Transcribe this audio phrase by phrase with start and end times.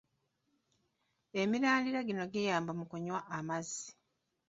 [1.41, 3.87] Emirandira gino giyamba mu kunywa amazzi.